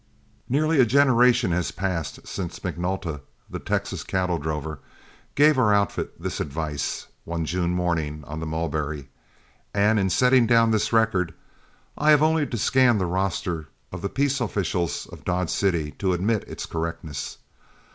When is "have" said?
12.09-12.23